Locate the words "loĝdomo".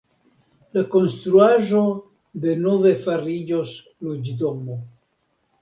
4.09-4.83